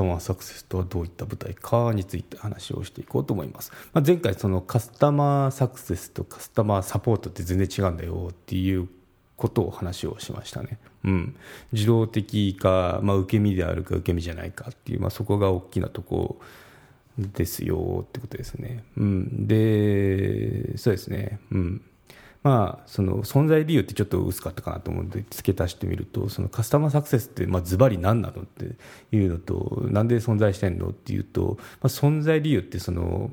[0.00, 8.88] タマーサクセスとはどういった舞台かについて話をしていこうと思います、まあ、前回そのカスタマーサクセスとカスタマーサポートって全然違うんだよっていう
[9.36, 10.78] ことを話をしましたね。
[11.02, 11.36] うん、
[11.72, 16.38] 自動的か、まあ、受け身であるか受け身じゃないかっていう、まあ、そこが大きなとこ
[17.16, 18.84] ですよってことですね。
[18.98, 21.82] うん、でそうですね、うん。
[22.42, 28.76] まあ、その存在理由ってちょっと薄かったかなと思うので付け足してみるとそのカスタマーサクセスってズバリ何なのって
[29.12, 33.30] いうのとなんで存在してんのっていうと、まあ、存在理由ってその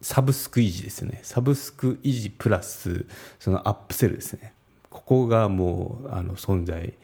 [0.00, 1.20] サブスク維持ですね。
[1.22, 3.06] サブスク維持プラス
[3.38, 4.52] そのアップセルですね。
[4.90, 6.94] ここがもうあの存在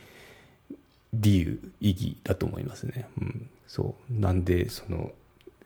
[1.12, 4.12] 理由意義だと思いますね、うん、そう。
[4.12, 5.12] なんでその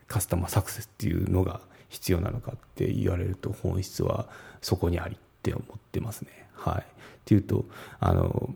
[0.07, 4.27] カスタマーサクセスっていうのが必要なのかって言われると本質は
[4.61, 5.17] そこにあり。
[5.43, 6.29] って思ってますね。
[6.55, 6.83] はい、っ
[7.25, 7.65] ていうと
[7.99, 8.49] あの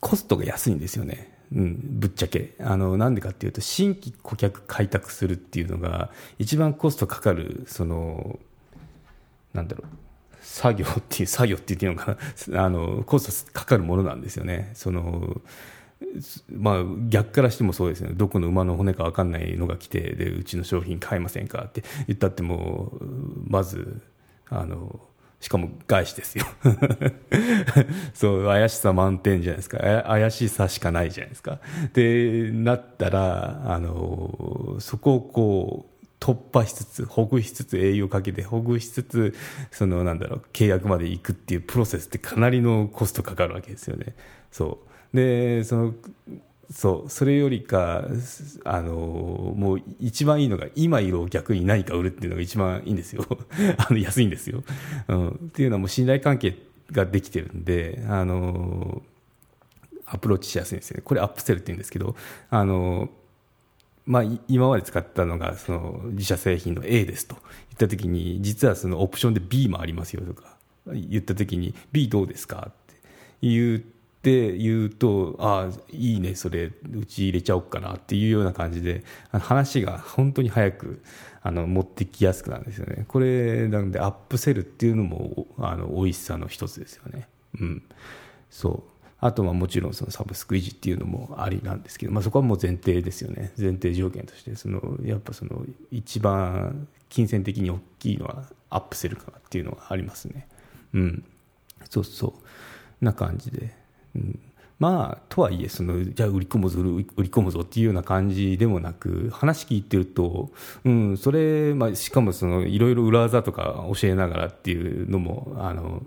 [0.00, 1.38] コストが安いんですよね。
[1.50, 2.54] うん、ぶっちゃけ。
[2.60, 8.38] あのなんでかっていうと新規顧客開拓するっていうのが一番コストかかるその
[9.54, 9.86] なんだろう。
[10.42, 12.18] 作業っていう作業って言っていいのか
[12.62, 14.70] あのコストかかるものなんですよね。
[14.74, 15.40] その
[16.52, 18.10] まあ、逆からしてもそうですね。
[18.14, 22.92] どこの馬の骨か分かんないのが来てでうちの商品買えませんかって言ったっても
[23.46, 24.00] まず
[24.48, 25.00] あの
[25.40, 26.44] しかも外資ですよ。
[28.12, 29.78] そう怪しさ満点じゃないですか。
[29.78, 31.60] 怪しさしかないじゃないですか。
[31.92, 39.34] でなったらあのそこをこう突破しつつほぐしつつ栄養かけてほぐしつつ
[39.70, 44.16] そのなんだろう契約まで行くっていうプロセスってかなりのコストかかるわけですよね。
[44.50, 44.80] そ
[45.12, 45.16] う。
[45.16, 45.94] でその
[46.70, 48.04] そうそれよりか
[48.64, 48.94] あの
[49.56, 53.26] もう一番いいのが今いるお客に何か売るっていうのが一番いいんですよ。
[53.78, 54.62] あの安いんですよ、
[55.08, 56.58] うん、っていうのはもう信頼関係
[56.92, 59.02] ができてるんであの
[60.04, 61.02] アプローチしやすいんですよね。
[61.04, 62.14] これアップセルって言うんですけど
[62.50, 63.10] あの
[64.04, 67.36] まあ、今まで使ったのがその自社製品の A ですと。
[67.36, 72.94] 言ったときに実はそのオプションで B もありますよとか言ったときに B どうですかって
[73.42, 73.84] 言う
[74.18, 81.02] って言うと、ああ、いいね、それ、うち入れちゃおうかなっていうような感じで、話が本当に早く
[81.42, 83.04] あの持ってきやすくなるんですよね。
[83.06, 87.28] これ、なので、アップセルっていうのも、あの美味しさの一つですよね。
[87.60, 87.82] うん。
[88.50, 88.98] そう。
[89.20, 100.46] あとはもちろんそのサブスク維持っていうのもありなんですけど、まあ、そこはもう前提ですよね前提条件としてそのやっぱその一番金銭的に大きいのはアップセルかなっていうのがありますね
[100.94, 101.24] うん
[101.90, 102.34] そうそ
[103.00, 103.74] うな感じで
[104.18, 104.38] うん、
[104.78, 110.50] まあとはいえそのじゃあ売り込むぞ売り込むぞっていうような感じでもなく話聞いてると、
[110.84, 116.02] うん、それ、まあ、しかもそのいろいろ裏技とか教えながらっていうのもあの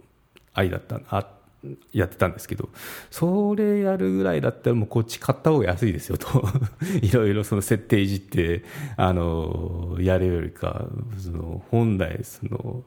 [0.54, 1.28] ありだったあ
[1.94, 2.70] やってたんですけど
[3.12, 6.44] それやるぐらいだったらもうこっち買った方が安いですよと。
[7.02, 8.64] いろいろその設定いじって
[8.98, 12.84] あのやるよりかその本来その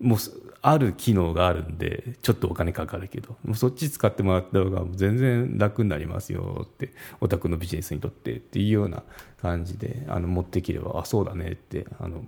[0.00, 0.18] もう
[0.60, 9.02] ある機能があるんでちょっとお金かかるけどもうそっち使ってもらった方が全然楽になりますよってお宅のビジネスにとってっていうような
[9.40, 12.24] 感じであの持ってきればあそうだねってあの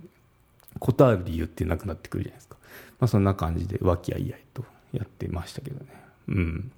[0.79, 2.55] 断る理由ってなくなってくるじゃないですか、
[2.99, 4.63] まあ、そんな感じで和気あいあいと
[4.93, 5.85] やってましたけどね。
[6.29, 6.71] うん。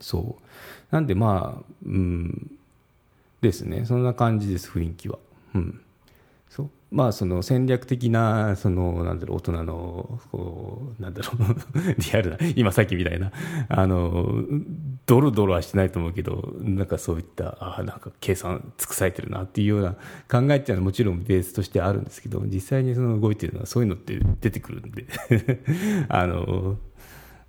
[0.00, 0.94] そう。
[0.94, 2.58] なんでまあうん。
[3.40, 3.84] ですね。
[3.84, 5.18] そんな感じです雰囲気は。
[5.54, 5.80] うん。
[6.48, 6.70] そう。
[6.90, 11.36] まあその戦略的なそのなんだろう大人のこうなんだろう
[12.00, 13.30] リアルな今さっきみたいな
[13.68, 14.34] あの
[15.04, 19.92] ドロドロはしてないと思うけどなんかそういったあなんか計算尽くされてるなっていうような
[20.30, 25.06] 考えっていうのはもちろんベースとしてあるんですけど実際にその動いてるのはそういうのって出てくるんで
[26.08, 26.78] あの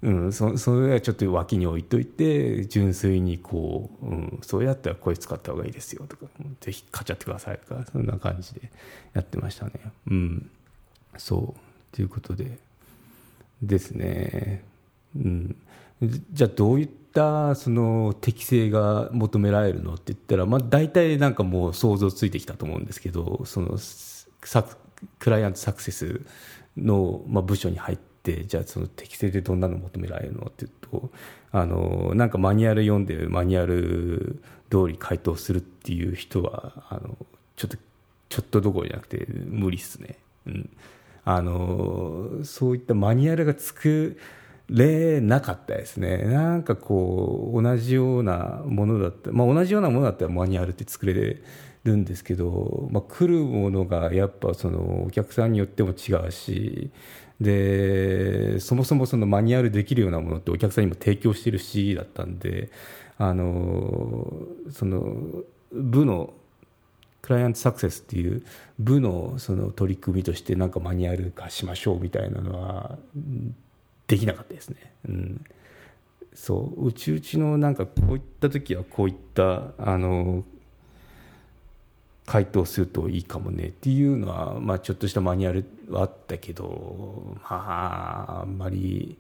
[0.01, 6.25] うん、そそれはちょっと脇に置いといて純粋にこう、うん、そうやったらこれ使った方がいいですよとか
[6.61, 8.71] ぜひ買っちゃってくださいとかそんな感じで
[9.13, 9.73] やってましたね。
[10.07, 10.49] うん。
[11.17, 11.95] そう。
[11.95, 12.57] ということで。
[13.61, 14.63] ですね。
[15.17, 15.55] うん。
[16.31, 23.77] じゃあどういったその適性が求められるのって言ったら、まあ、大体なんかもう想像ついてきたと思うんですけどその
[25.19, 26.21] クライアントサクセス
[26.77, 31.11] の、まあ、部署に入ってってじゃあその適正でどんなの求められるのって言うと
[31.51, 37.17] あのなんかマニュアル読んでマニュアル通り回答するっていう人はあの
[37.55, 37.77] ちょっと
[38.29, 40.19] ちょっとどころじゃなくて無理っすね。
[40.45, 40.69] うん、
[41.25, 44.17] あのそういったマニュアルが作
[44.69, 46.17] れなかったですね。
[46.25, 51.41] なんかこう同じようなものだった、まあ、同じようなものだったらマニュアルって作れ
[51.83, 56.91] るんですけど、まあ、来るものがやっぱそのお客さんによっても違うし
[57.41, 62.69] でそもそもそのマニュアルできるようなものってお客さんにも提供してるしだったんで
[63.17, 64.33] あの
[64.71, 66.33] その部の
[67.21, 68.43] クライアントサクセスっていう
[68.77, 72.97] 部のその取り組みとしてなんかマニュアル化しましょうみたいなのは
[74.07, 74.93] できなかったですね。
[75.07, 75.45] うん
[76.33, 80.45] そううちうちのなんかこういった時はこういったあの
[82.29, 89.17] 回答するといいかもねっていうのは、まあ、ちょっとしたマニュアルはあったけどまああんまり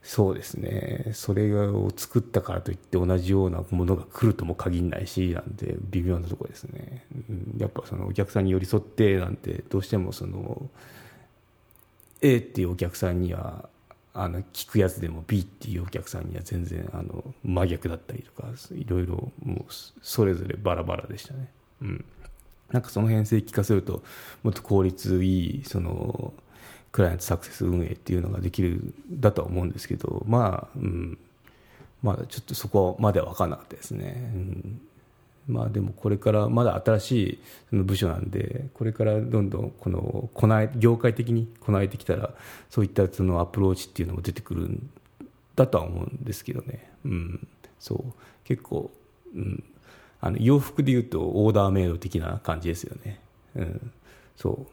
[0.00, 10.70] そうですねそれを作ったからといって同じようなものが来るとも限らないしなんて微妙なとこですね、うん、やっぱそのお客さんに寄り添ってなんてどうしてもその
[12.22, 13.68] A っていうお客さんには
[14.14, 21.57] あの聞くやつでも B っていうお客さんには全然あの真逆だったりとかいろいろもうそれぞれバラバラでしたね。
[21.82, 22.04] うん、
[22.72, 24.02] なんかその辺正規化すると
[24.42, 26.32] もっと効率いいその
[26.92, 31.18] クライアントサクセス運営っていうのができるだとは思うんですけどまあ、うん、
[32.02, 34.30] まだちょっとそこまでは分からなかったですね。
[34.34, 34.80] うん。
[35.48, 37.38] まあでもこれからまだ新しい
[37.70, 42.34] その部署なんでこれからどんどんこのこな業界的にこなえてきたら
[42.68, 44.90] そういったそのアプローチっていうのも出てくるん
[45.56, 47.48] だとは思うんですけどね、うん、
[47.80, 48.12] そう。
[48.44, 48.90] 結構、
[49.34, 49.64] うん、
[50.20, 53.20] あの洋服でいうとオーダーメイド的な感じですよね、
[53.54, 53.92] うん、
[54.36, 54.66] そう。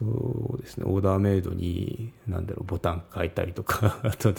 [0.00, 0.84] そうですね。
[0.86, 4.32] オーダーメイドに何だろうボタン変えたりとか あと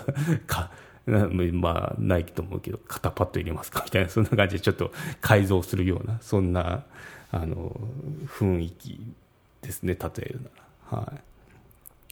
[0.47, 0.71] か
[1.05, 4.91] まあないと思うけど肩パッド入れますかみたいなそんな感じでちょっと
[5.21, 6.83] 改造するようなそんな
[7.31, 7.79] あの
[8.25, 9.13] 雰囲気
[9.61, 10.49] ですね例えるな
[10.91, 10.97] ら。
[10.97, 11.13] は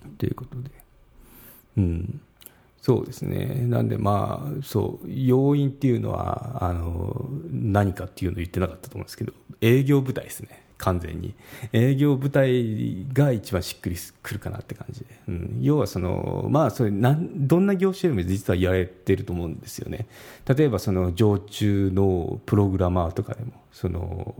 [0.05, 0.69] い、ということで。
[1.77, 2.21] うん。
[2.89, 3.67] そうですね。
[3.67, 10.63] なんでまあそう要因っていうのはあの何かっていうのを言ってなかったと思うんですけど営業部隊ですね。
[10.79, 11.35] 完全に。
[11.71, 20.07] 営業部隊が一番しっくりくるかなって感じで、うん、要はそのまあそれなんどんな業種でも実はやれてると思うんですよね。
[20.47, 24.33] 例えばその常駐のプログラマーとかでもその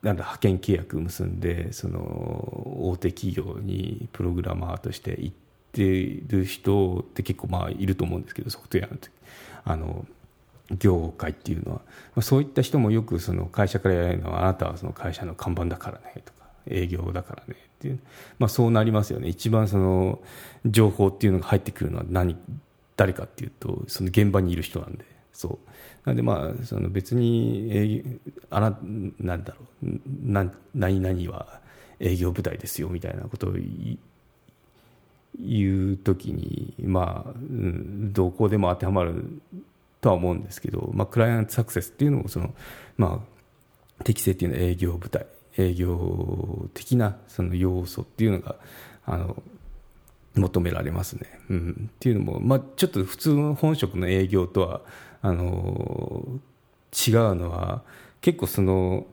[0.00, 5.43] なんだ派遣契約結んでその大手企業にプログラマーとして行って
[5.82, 9.10] る人って結構まあいると思うんですけどソフトウェアの時。
[9.64, 10.06] あの
[10.78, 11.84] 業界っていうのは、ま
[12.16, 18.00] あ、そういった人もよくその会社からやるのはあなたはその会社の看板だからねとか営業だからねっていう、
[18.38, 19.28] まあ、そうなりますよね。
[19.28, 20.20] 一番その
[20.64, 22.36] 情報っていうのが入ってくるのは何
[22.96, 25.04] 誰かっていうとその現場にいる人なんで。
[25.32, 25.58] そう。
[26.06, 28.04] なんでまあその別に営
[28.50, 28.78] あな
[29.18, 30.00] なんだろう。
[30.22, 31.60] な何々は
[32.00, 33.54] 営業部隊ですよみたいなことを
[35.38, 39.40] 言う時にまあ、うん、どこでも当てはまる
[40.00, 42.54] とは思うんですけど、まあ、クライアントサクセスっていうのもその、
[42.96, 43.24] ま
[44.00, 45.26] あ、適正っていうのは営業部隊
[45.56, 48.56] 営業的なその要素っていうのが
[49.06, 49.42] あの
[50.34, 51.90] 求められますね、うん。
[51.94, 54.80] っていうのも、まあ、ちょっと普通の本職の営業とは
[55.22, 56.26] あの
[56.92, 57.82] 違うのは
[58.20, 59.06] 結構その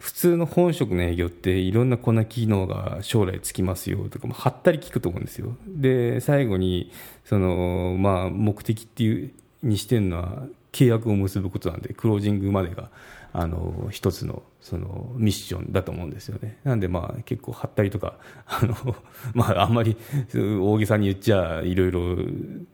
[0.00, 5.54] 普通の本職の営業っていろんなこんな機能が将来つきますよとかもはったり聞くと思うんですよ。
[5.68, 6.90] で最後に
[7.24, 9.30] その、まあ、目的っていう
[9.62, 12.88] にしてるのは契約を結ぶことなんでクロージングまでが
[13.34, 18.14] あの一つのそのミッションだと思うんですよねなんでまあ結構はったりとか
[18.46, 18.96] あの、
[19.34, 19.98] まあ、あんまり
[20.34, 22.16] 大げさに言っちゃいろいろ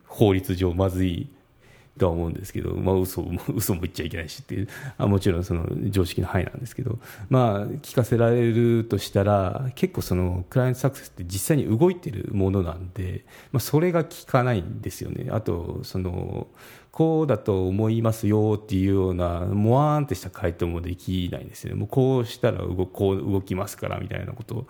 [0.07, 1.29] 法律上まずい
[1.99, 6.99] とは思うんですけど、まあ嘘も 嘘も言っちゃいけないしっていうあもちろんその常識の範囲なんですけど、
[7.29, 15.29] まあ、聞かせられるとしたら結構そのクライアントサクセスって実際に動いてるものなんで、まあ、それが効かないんですよね。
[15.31, 16.49] あとその
[16.97, 21.79] こうだと思いますよっていうようなもわーんってした回答もできないんですよね。
[21.79, 24.67] もうこうしたら動こう動きますからみたいなこと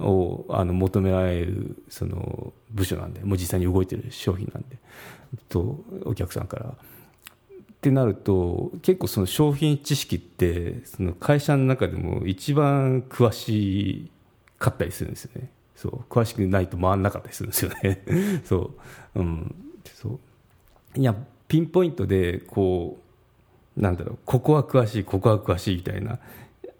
[0.00, 4.78] をあの求められるその部署なんでもう実際に動いてる商品なんで。
[5.48, 6.66] とお客さんから。
[6.70, 6.74] っ
[7.80, 14.10] てなると結構その商品知識ってその会社の中でも一番詳し
[14.58, 15.52] かったりするんですよね。
[15.76, 18.02] そう詳しくないと回らなかったりするんですよね。
[18.44, 18.72] そ
[19.14, 20.18] う,、うん、そ
[20.96, 20.98] う。
[20.98, 21.14] いや
[21.50, 23.00] ピンポイントでこ
[23.76, 26.20] うなんだろうここは詳しいここは詳しいみたいな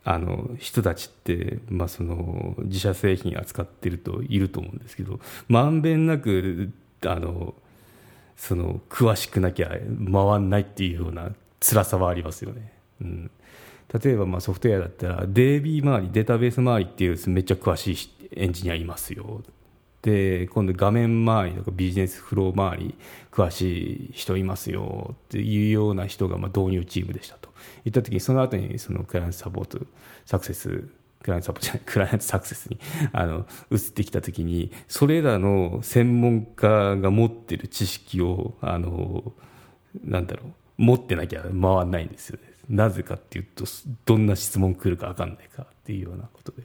[0.05, 6.71] あの人たちって、まあ、その自社製品扱ってるといると思うんですけどまんべんなく
[7.05, 7.55] あの
[8.37, 12.73] その詳しくなきゃ回んないっていうような辛さはありますよね。
[13.03, 13.31] うん、
[14.03, 19.43] 例えばまあソフトウェアだったら DB 周りデータベース周りっていうめっちゃ詳しいエンジニアいますよ
[20.03, 22.95] で今度画面周りとかビジネスフロー周り
[23.31, 27.51] 詳しい人いますよっていうような人がまあ導入チームでしたと。
[27.85, 29.79] いった時にその後にそのクライアントサポート
[30.25, 30.89] サクセス
[31.23, 32.79] クライアントサポじゃないクライアントサクセスに
[33.13, 39.33] あの移ってきたときにそれらの専門家が持ってる知識をあの
[40.03, 42.51] なんだろう持ってなきゃ回らないんですよね。
[42.71, 43.65] なぜかっていうと
[44.07, 46.63] どんな質問来るか分かんないかっていうようなことで、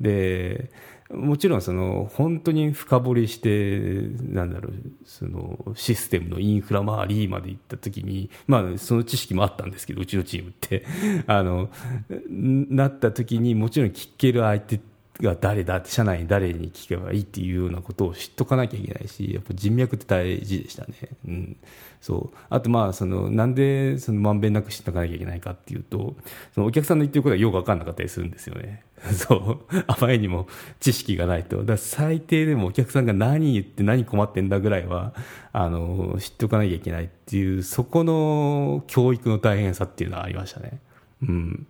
[0.00, 0.70] で
[1.10, 3.78] もちろんその本当に深掘りして
[4.32, 4.72] なんだろう
[5.04, 10.84] そのシステムのインフラ周りまで行った時に、まあ、その知識もあったんですけどうちのチームって。
[11.26, 11.70] あの
[12.30, 14.91] なった時にもちろん聞ける相手って
[15.22, 20.94] が誰だって社内に誰に聞けばいいっていうようなことを知っとかなきゃいけないしやっぱ人脈って大事でしたね。
[21.26, 21.56] うん
[22.00, 26.16] そうあとまあそのなんでそのまんべんなく知っておかなきゃいけないかっていうと
[26.52, 28.82] そのお客さんの言ってることがよく分かんなかったりするんですよね。
[29.14, 30.48] そうあまりにも
[30.80, 35.12] 知識がないとだ最低でもお客さんが何言って何困ってんだぐらいは
[35.52, 40.80] あの知っておかなきゃいけないっていうそこの教育の大変さっていうのはありましたね。
[41.22, 41.66] うん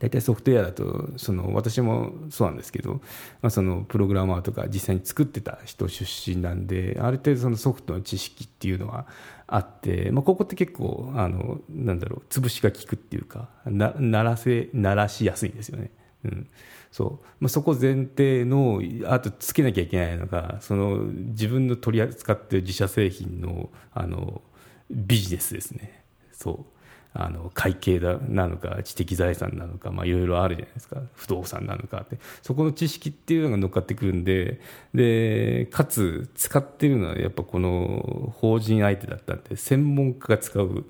[0.00, 9.06] 大体ソフトウェアだとその私もそうなんですけど、まあ、そのプログラマーとか実際に作ってた人出身なんである程度そのソフトの知識っていうのは
[9.46, 15.90] あって、まあ、ここって結構あのなんだろう潰しが効くっていうかな鳴らせ鳴らしやすいんですよね。
[16.24, 16.48] うん
[16.90, 24.42] そうまあ、そこ前提のあとつけなきゃいけないのがその自分の取り扱っている自社製品のあの
[24.90, 26.02] ビジネスですね。
[26.32, 26.79] そう
[27.12, 31.02] あの会計だなのか知的財産なのかいろいろあるじゃないですか。
[31.14, 32.18] 不動産なのかって。
[32.42, 34.60] そこの知識っていうのが乗っかってくるんで
[34.94, 40.86] でかつ使ってるのはやっぱこの法人相手だったんで専門家が使う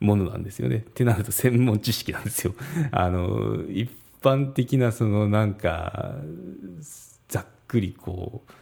[0.00, 0.76] ものなんですよね。
[0.76, 2.54] ってなると専門知識なんですよ。
[2.92, 6.16] あの一般的なそのなんか
[7.28, 8.52] ざっくりこう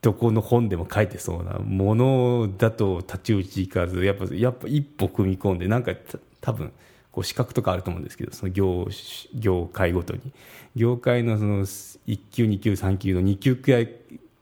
[0.00, 5.92] どこの本でも書いてそうなものだと太刀打ちいかずやっぱやっぱ一歩踏み込んでなんか
[6.40, 6.72] 多分
[7.10, 8.86] こう資格とかあると思うんですけどその業
[9.34, 10.32] 業界ごとに。
[10.76, 11.96] 業界のその1
[12.30, 13.92] 級2級3級の2級くらい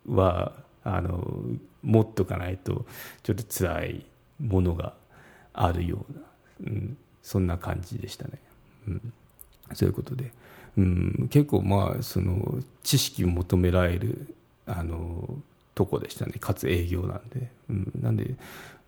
[0.06, 0.52] は
[0.84, 1.26] あの
[1.82, 2.84] 持っとかないと
[3.22, 4.06] ちょっと辛い
[4.38, 4.92] ものが
[5.54, 6.20] あるような、
[6.66, 8.32] うん、そんな感じでしたね。
[8.88, 9.12] うん、
[9.72, 10.32] そういうことで、
[10.76, 14.34] うん、結構まあその知識を求められる
[14.66, 15.38] あの
[15.74, 16.34] とこでしたね。
[16.40, 18.34] かつ営業なんで、うん、なんで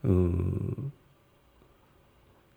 [0.05, 0.93] うん。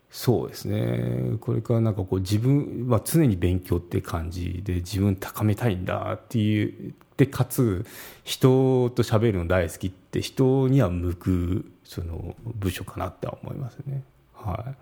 [0.10, 1.38] そうですね。
[1.40, 7.86] これからなんかこう自分は常に勉強って感じで自分高めたいんだっていうでかつ
[8.25, 14.04] 人と喋るの大好きって人には向くその部署かなって思いますね。
[14.34, 14.75] はい、ま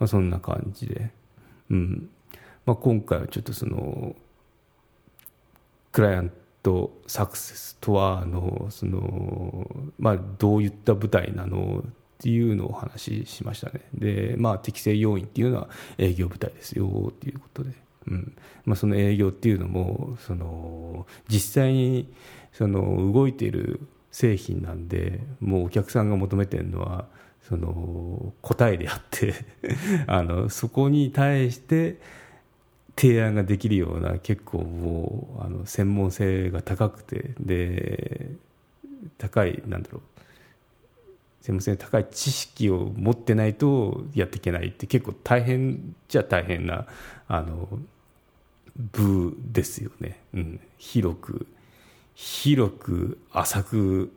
[0.00, 1.10] あ、そんな感じで。
[1.70, 2.10] うん。
[2.66, 4.14] まあ、今回はちょっとその
[5.92, 9.70] クライアントとサクセスとはあのその、
[10.00, 13.82] まあ、どういった舞台なのっていうのをお話ししましたね。
[13.94, 17.70] で、まあ、適正要因っていうのは営業部隊ですよっていうことで、
[18.08, 18.36] うん。
[18.64, 22.12] まあ、その営業っていうのもその実際に
[22.52, 23.78] その動いている
[24.10, 27.06] 製品なんでもうお客さんが求めてるのは
[27.48, 29.34] その答えであって
[30.08, 32.00] あのそこに対して
[32.96, 38.30] 提案ができるような結構もうあの専門性が高くてで
[39.18, 40.02] 高いなんだろう。
[41.42, 46.86] 専門性が高い知識を持ってないとやっていけないって結構大変じゃ大変な
[47.28, 47.68] あの
[48.76, 51.46] 部ですよね、うん、広く
[52.16, 54.12] 広く浅く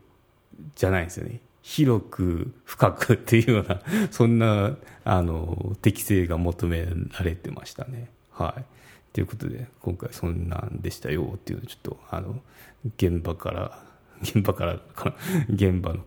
[0.75, 1.41] じゃないんですよね。
[1.61, 8.09] 広く深くっていうようなそんなあの適性が求められてましたね。
[8.43, 8.65] はい。
[9.11, 12.39] ということで、今回そんなんでしたよっていうのをちょっと、あの、
[12.97, 13.83] 現場から、
[14.23, 14.79] 現場から、
[15.49, 16.05] 現場の、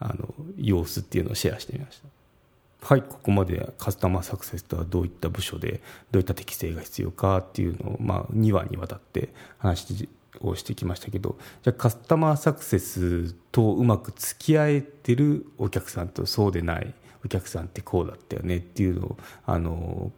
[0.00, 2.08] あの、様子っていうのをシェアしてみました。
[2.86, 10.06] はい、ここまでカスタマーサクセスとはどういった部署でどういった適性が必要かっていうのを、まあ、2話にわたって話
[10.42, 16.92] をしてきましたけどじゃカスタマーサクセスとうまく付き合えてるお客さんとそうでない
[17.24, 20.12] お客さんってこうだったよねっていうのをあの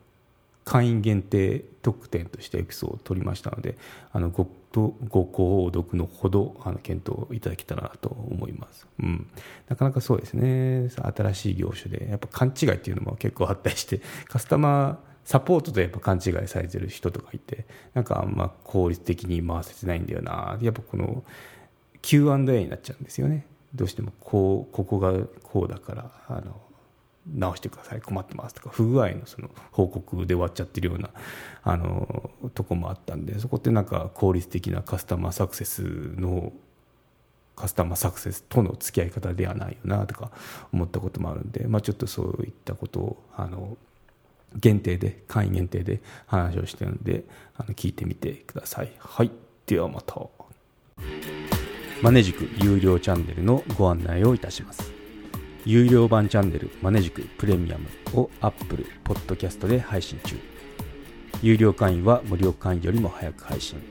[0.67, 3.79] 会員限定特典としてエピソードを取りましたので
[4.13, 4.49] あのご
[5.09, 9.31] ご購読のほどあの検討いただけたらなと思います、うん、
[9.69, 10.91] なかなかそうですね。
[10.91, 20.59] 新しい業種でやっぱ勘違いっていうのも結構あったりして カスタマーサポートとやっぱ勘違いされてる人とかいてなんかあんま効率的に回せてないんだよな。
[20.61, 21.25] やっぱこの
[22.03, 23.47] Q&A になっちゃうんですよね。
[23.73, 25.13] どうしてもこうここが
[25.45, 26.61] こうだからあの
[27.35, 31.11] 直してください困ってますとか不具合のその報告で終わっちゃってるような
[31.63, 36.53] あのとこもあったんでそこってなんか効率的なカスタマーサクセスの
[37.57, 40.31] カスタマーサクセスとの付き合い方ではないよなとか
[40.73, 43.77] 思ったこともあるんで、まあ、ちょっとそういったことをあの
[44.55, 47.25] 限定で会員限定で話をしてるんで
[47.57, 48.93] あの聞いてみてください。
[48.99, 49.31] はい、
[49.67, 50.21] ではまた。
[52.03, 54.96] マネジク有料チャンネルのご案内をいたします。
[55.67, 60.37] 有料版チャンネルマネジクプレミアムを Apple Podcast で配信中。
[61.43, 63.83] 有料会員は無料会員よりも早く配信。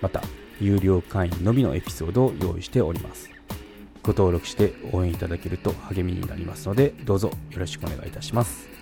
[0.00, 0.22] また
[0.58, 3.28] 有料会員のみのエピソードを用意しております。
[4.02, 8.77] ご登録して応援いただけると励みになりますのでどうぞよろしくお願いいたします。